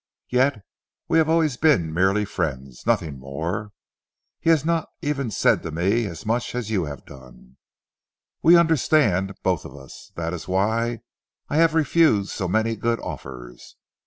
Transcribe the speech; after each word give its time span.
Yet 0.31 0.63
we 1.07 1.19
have 1.19 1.29
always 1.29 1.57
been 1.57 1.93
merely 1.93 2.25
friends; 2.25 2.87
nothing 2.87 3.19
more. 3.19 3.69
He 4.39 4.49
has 4.49 4.65
not 4.65 4.89
even 5.03 5.29
said 5.29 5.61
to 5.61 5.69
me 5.69 6.07
as 6.07 6.25
much 6.25 6.55
as 6.55 6.71
you 6.71 6.85
have 6.85 7.05
done. 7.05 7.57
We 8.41 8.57
understand, 8.57 9.35
both 9.43 9.63
of 9.63 9.75
us. 9.75 10.11
That 10.15 10.33
is 10.33 10.47
why 10.47 11.01
I 11.49 11.57
have 11.57 11.75
refused 11.75 12.31
so 12.31 12.47
many 12.47 12.75
good 12.75 12.99
offers. 13.01 13.75